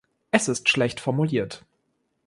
[0.31, 1.63] Es ist schlecht formuliert.